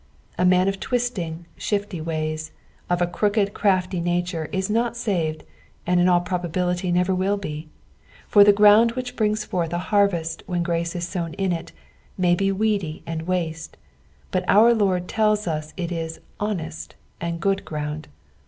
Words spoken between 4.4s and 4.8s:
is